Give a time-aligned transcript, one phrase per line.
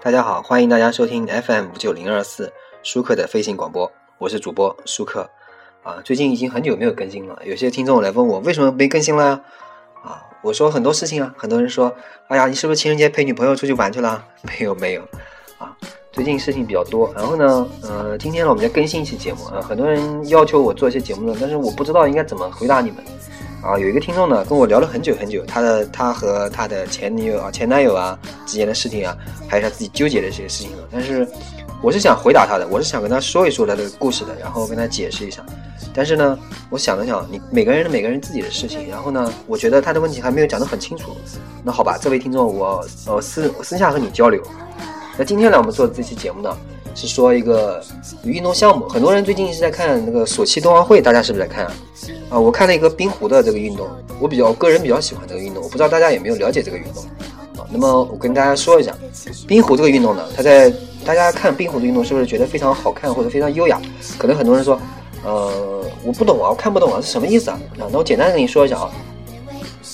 [0.00, 2.52] 大家好，欢迎大家收听 FM 五九零二四
[2.84, 5.28] 舒克的飞行广播，我是主播舒克。
[5.82, 9.40] 啊，最近已经很久没有更新了，有些听众来问我为什么没更新了呀？
[10.04, 11.92] 啊，我说很多事情啊，很多人说，
[12.28, 14.24] 哎呀，你是不是情人节陪女朋友出去玩去了？
[14.42, 15.02] 没有没有，
[15.58, 15.76] 啊，
[16.12, 17.12] 最近事情比较多。
[17.16, 23.04] 然后呢，呃，今天呢，我们再更新一期节目啊，很多人要求我做一些节目呢，但是我不知道应该怎么回答你们。
[23.62, 29.16] 啊，有一个听众呢，跟我聊了很久很久，他的他和他的前女友啊、前男友啊之间的事情啊，
[29.48, 30.78] 还有他自己纠结的这些事情啊。
[30.92, 31.26] 但是，
[31.82, 35.44] 我是想回答他的，我是想跟他说一说他的故事的，然后跟他解释一下。
[35.92, 36.38] 但是呢，
[36.70, 41.16] 我想了想，你每个人的每个人自己的事情，然后呢，我觉得他的问题还没有讲得很清楚。
[41.64, 44.40] 那好吧，这位听众，我呃私私下和你交流。
[45.16, 46.56] 那今天呢，我们做这期节目呢，
[46.98, 47.80] 是说一个
[48.24, 48.88] 运动项目。
[48.88, 51.72] 很多人最近是在看那个索契冬奥会，大家是不是在看啊？
[52.30, 53.86] 啊，我看了一个冰壶的这个运动，
[54.18, 57.04] 我比较个人比较喜欢这个运动，我不知道大家有没有了解这个运动
[57.56, 57.64] 啊？
[57.70, 58.92] 那么我跟大家说一下，
[59.46, 60.72] 冰壶这个运动呢，它在
[61.04, 63.80] 大家看冰壶的运动是不是觉得非常好看或者非常优雅？
[64.18, 64.76] 可能很多人说，
[65.24, 67.60] 呃，我不懂啊，我看不懂啊，是什么意思啊？
[67.78, 68.90] 啊，那我简单跟你说一下啊，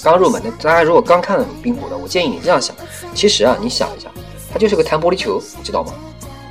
[0.03, 2.75] 刚入门的大家如果刚看冰壶的，我建议你这样想，
[3.15, 4.09] 其实啊，你想一下，
[4.51, 5.93] 它就是个弹玻璃球，知道吗？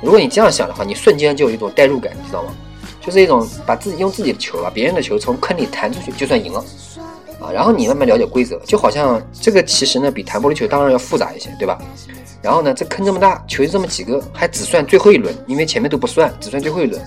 [0.04, 2.54] 如果你这样想的话，你瞬间就有一种代入感，你知道吗？
[3.00, 6.64] 就是一种把自己用自己的球把别人的球从坑里弹出去就算赢了，
[7.40, 11.78] 啊，然后你慢慢了解规则，就好像这个其实呢比弹玻璃球当然要复杂一些，对吧？
[12.42, 17.02] 然后呢，这坑这么大，球就这么几个，还只算最后一轮，因为前面都不算，只算最后一轮。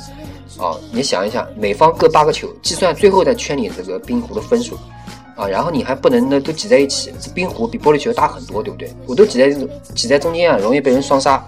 [0.57, 4.75] 啊，你想一想，每方各八个球，计算最后在圈里这个冰壶的分数，
[5.35, 8.91] 啊，然后你还不能呢都挤在一起，这冰壶比玻璃球大很多，对不对？
[9.05, 9.51] 我都挤在
[9.93, 11.43] 挤在中间啊，容易被人双杀。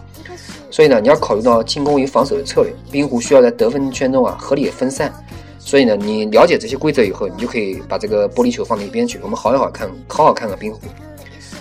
[0.71, 2.73] 所以呢，你要考虑到进攻与防守的策略。
[2.91, 5.11] 冰壶需要在得分圈中啊合理分散。
[5.57, 9.19] 所以呢，你了解这些规则以后，你就可以把这个玻璃球放到一边去。
[9.21, 10.79] 我们好好看，好好看看冰壶。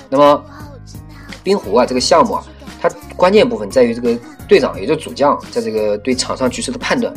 [0.09, 0.45] 那么，
[1.42, 2.45] 冰壶啊这个项目啊，
[2.81, 7.13] 它关键部分在于这个队长，也就是主将，在这个对场上局势的判断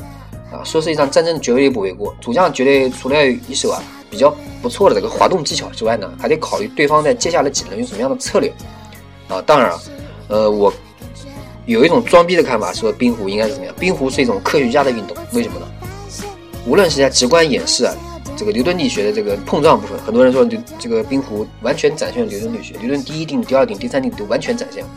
[0.52, 0.64] 啊。
[0.64, 2.14] 说是一场战争，绝对不为过。
[2.20, 8.52] 主将绝对除了一手啊比较不错的这个滑动技巧之外呢，还得考虑对方在接下来几轮有什么样的策略
[9.28, 9.42] 啊。
[9.46, 9.72] 当然，
[10.28, 10.74] 呃，我。
[11.66, 13.76] 有一种装逼的看法，说冰壶应该是怎么样？
[13.80, 15.68] 冰壶是一种科学家的运动，为什么呢？
[16.66, 17.96] 无论是在直观演示啊，
[18.36, 24.90] 这个牛顿力学的这个碰撞部分，很多人说这这个冰壶完全展现了牛顿力学，牛顿第一定律、第二定律、第三定律都完全展现了，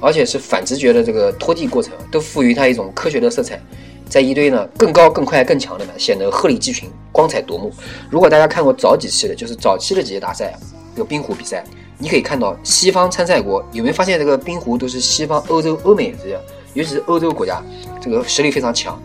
[0.00, 3.60] 而且是反直觉的这个拖地过程，都赋予它一种科学的色彩，
[4.08, 7.72] 在一堆呢更高、更快、更强的呢，显得鹤立鸡群、光彩夺目。
[8.10, 10.56] 如果大家看过早几期的，就是早期的几届大赛啊，
[10.94, 11.64] 这个冰壶比赛。
[11.98, 16.38] 你可以看到西方参赛国有没有发现这个冰壶都是西方欧洲欧美这些，
[16.74, 17.62] 尤其是欧洲国家，
[18.00, 19.00] 这个实力非常强。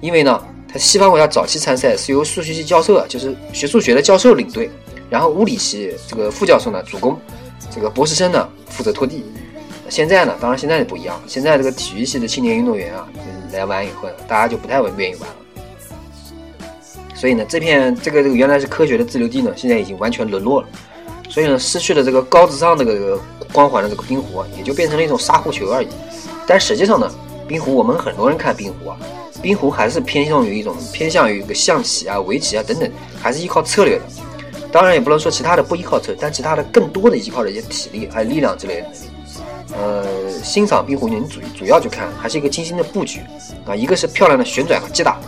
[0.00, 4.70] 因为呢，它西方国家早期参赛是由数学系教授，就是学数学的教授领队，
[5.10, 7.18] 然后物理系这个副教授呢主攻，
[7.70, 9.24] 这个博士生呢负责拖地。
[9.90, 13.06] 现在呢，当然现在不一样，现在这个体育系的青年运动员啊
[13.52, 15.36] 来玩以后呢，大家就不太愿意玩了。
[17.14, 20.68] 所以呢，这片这个这个原来是科学的自留地呢，现在已经完全沦落了。
[21.30, 23.18] 所以呢，失去了这个高智商这个
[23.52, 25.88] 光环的这个冰壶啊，也就变成了一种沙壶球而已。
[26.46, 27.08] 但实际上呢，
[27.46, 28.96] 冰壶我们很多人看冰壶啊，
[29.40, 32.90] 冰壶还是偏向于一种偏向于一个象棋啊、围棋啊等等，
[33.22, 34.02] 还是依靠策略的。
[34.72, 38.86] 当然也不能说其他的不依靠策，但其他的更多的依靠的一些体力还有力量之类的。
[39.72, 43.20] 呃，欣赏冰壶你主主要就看还是一个精心的布局
[43.64, 45.20] 啊，一个是漂亮的旋转和击打。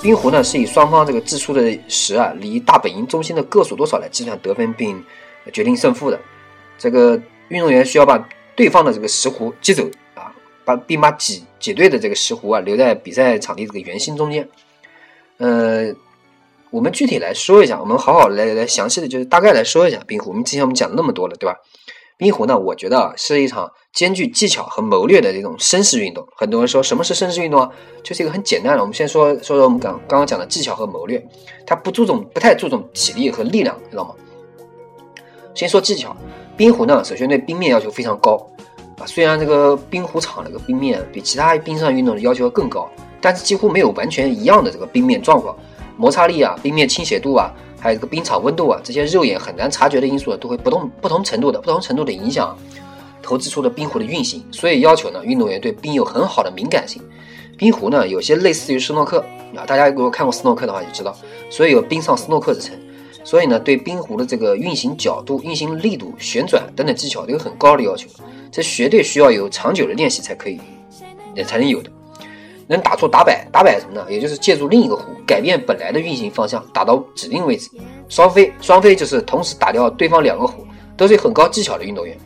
[0.00, 5.02] 冰壶呢是以双方这个掷出的石啊离大本营中心的个数多少来计算得分，并。
[5.50, 6.20] 决定胜负的
[6.78, 10.32] 这个运动员需要把对方的这个石壶击走啊，
[10.64, 14.48] 把并把挤挤兑的这个石壶啊留在比赛场地这个圆心中间。
[15.38, 15.92] 呃，
[16.70, 20.30] 我们具体来说一下，我们好好来来详细的就是大概来说一下冰壶。
[20.30, 21.56] 我们之前我们讲了那么多了，对吧？
[22.16, 26.24] 冰壶呢，我觉得是一场兼具技巧和谋略的这种绅士运动。
[26.36, 27.68] 很多人说什么是绅士运动啊？
[28.04, 28.80] 就是一个很简单的。
[28.80, 31.20] 我们先说说说我们刚刚刚讲的技巧和谋略，
[31.66, 34.14] 它不注重不太注重体力和力量，知道吗？
[35.54, 36.16] 先说技巧，
[36.56, 38.46] 冰壶呢，首先对冰面要求非常高
[38.98, 39.06] 啊。
[39.06, 42.88] 虽然这个冰壶场这个冰面比其他冰上运动的要求要更高，
[43.20, 45.54] 但是几乎没有完全一样的这个冰面状况，
[45.96, 52.56] 摩擦力啊、冰面倾斜度啊，还有这个冰场温度啊，这些肉眼很难察觉的因素都会不同不同程度的不同程度的影响
[53.22, 54.42] 投掷出的冰壶的运行。
[54.50, 57.02] 所以要求呢，运动员对冰有很好的敏感性。
[57.58, 59.22] 冰壶呢，有些类似于斯诺克
[59.54, 61.14] 啊，大家如果看过斯诺克的话就知道，
[61.50, 62.74] 所以有冰上斯诺克之称。
[63.24, 68.08] 所以呢，对冰壶的这个运行角度、运行力度、旋转等等技巧都有很高的要求，
[68.50, 70.60] 这绝对需要有长久的练习才可以，
[71.34, 71.90] 也才能有的。
[72.68, 74.06] 能打出打摆，打摆什么呢？
[74.08, 77.68] 也就是借助另一个壶改变本来的运行方向，打到指定位置。
[78.08, 80.64] 双飞，双飞就是同时打掉对方两个壶，
[80.96, 82.16] 都是很高技巧的运动员。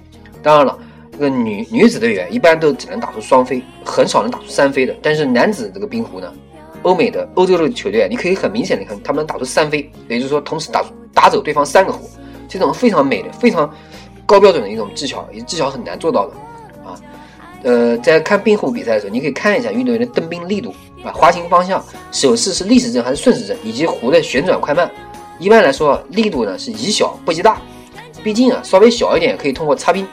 [0.43, 0.79] 当然了，
[1.11, 4.95] 这个女女子队员一般都只能打出双飞，很少能打出三飞的。
[5.03, 6.33] 但是男子这个冰壶呢，
[6.87, 12.09] 欧美的欧洲的球队，你可以很明显的看，他们能打出三飞，也就是说同时打打走对方三个壶，
[12.49, 13.69] 这种非常美的、非常
[14.25, 16.35] 高标准的一种技巧，也技巧很难做到的
[16.89, 16.95] 啊。
[17.65, 20.73] 呃，在看冰壶比赛的时候，你可以看一下运动员的蹬冰力度
[21.03, 24.89] 啊、滑行方向、手势是逆时针还是顺时针，以及壶的旋转快慢。
[25.41, 27.61] 一般来说，力度呢是宜小不宜大，
[28.23, 30.07] 毕竟啊稍微小一点可以通过擦冰。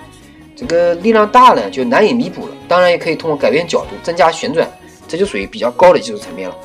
[0.55, 2.53] 这个力量大呢，就难以弥补了。
[2.67, 4.67] 当然，也可以通过改变角度、增加旋转，
[5.07, 6.55] 这就属于比较高的技术层面了。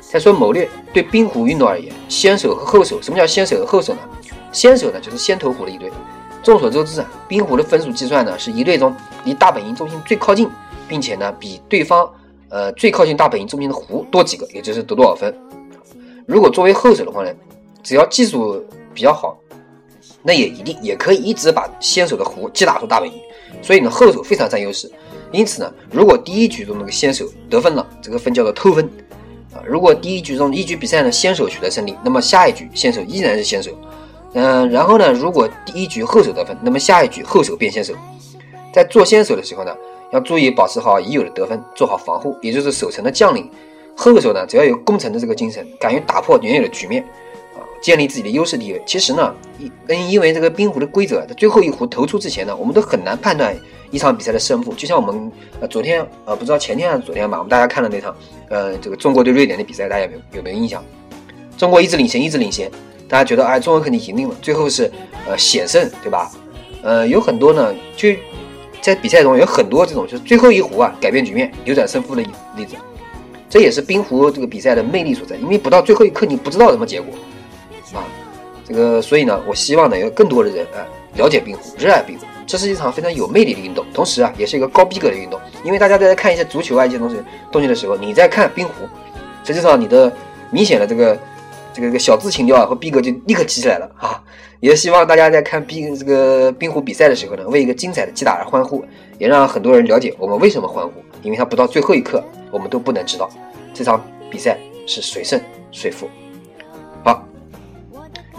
[0.00, 4.00] 再说谋略，对冰壶运动而言，先手和后手，什么叫先手和后手呢？
[4.52, 5.90] 先手呢，就是先投壶的一队。
[6.42, 8.94] 众所周知啊，冰壶的分数计算呢，是一队中
[9.24, 10.48] 离大本营中心最靠近，
[10.86, 12.10] 并且呢，比对方
[12.48, 15.34] 呃最靠近大本营中心的壶多几个，也就是得多少分。
[16.26, 17.32] 如果作为后手的话呢，
[17.82, 19.38] 只要技术比较好。
[20.24, 23.20] 那也一定也可以一直把先手的壶击打出大本营，
[23.60, 24.88] 所以呢后手非常占优势。
[25.32, 28.84] 因此呢，如果第一局中那个先手得分了，这个分叫做偷分
[29.52, 29.58] 啊。
[29.66, 33.70] 如果第一局中一局比赛呢先手取得胜利，那么下一局先手依然是先手。
[34.34, 37.94] 嗯，然后呢，如果第一局后手得分，那么下一局后手变先手。
[38.72, 39.74] 在做先手的时候呢，
[40.12, 43.50] 要注意保持好已有的得分，做好防护，也就是守城的将领。
[43.94, 47.02] 后手呢，只要有攻城的这个精神，敢于打破原有的局面
[47.54, 47.60] 啊。
[47.82, 48.82] 建立自己的优势地位。
[48.86, 53.54] 其实呢，因因为这个冰壶的规则，在最后一壶投出之前呢，我们都很难判断
[53.92, 54.74] 一场比赛的胜负。
[54.74, 55.30] 就像我们
[55.60, 58.12] 呃昨天呃不知道前天还是昨天吧，我们大家看了那场
[58.48, 60.82] 呃这个中国对瑞典的比赛，大家有没有有没有印象？
[61.56, 62.68] 中国一直领先，一直领先，
[63.06, 64.90] 大家觉得哎中国肯定赢定了，最后是
[65.28, 66.32] 呃险胜，对吧？
[66.82, 68.08] 呃有很多呢，就
[68.80, 72.22] 在比赛中有很多这种就是最后一壶啊改变局面、扭转胜负的
[72.56, 72.74] 例子。
[73.48, 77.14] 这也是冰壶这个比赛的魅力所在，因为不到最后一刻你不知道什么结果。
[77.92, 78.02] 啊，
[78.64, 80.80] 这个，所以呢，我希望呢，有更多的人啊
[81.16, 82.24] 了解冰壶，热爱冰壶。
[82.46, 85.40] 这是一场非常有魅力的运动，同时啊，也是一个高逼格的运动。
[85.64, 87.16] 因为大家在看一些足球啊一些东西
[87.50, 88.72] 东西的时候，你在看冰壶，
[89.44, 90.12] 实际上你的
[90.50, 91.18] 明显的这个
[91.72, 94.22] 这个这个小资情调啊和逼格就立刻提起来了啊。
[94.60, 98.84] 也希望大家在看冰这个冰壶比赛的时候呢，为一个精彩的击打而欢呼，
[99.18, 100.92] 也让很多人了解我们为什么欢呼。
[101.22, 103.30] 因为他不到最后一刻，我们都不能知道
[103.72, 105.40] 这场比赛是谁胜
[105.70, 106.08] 谁负。
[107.04, 107.24] 好。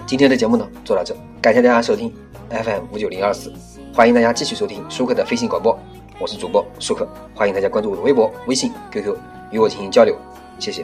[0.06, 2.14] 今天的节目呢，做到这，感谢大家收听
[2.50, 3.52] FM 五九零二四，
[3.96, 5.78] 欢迎大家继续收听舒克的飞行广播，
[6.20, 9.16] 我是主播舒克，欢迎大家关注我的微博、微信、QQ
[9.52, 10.18] 与我进行交流，
[10.58, 10.84] 谢谢。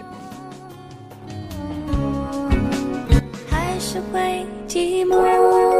[3.49, 5.78] 还是会寂寞。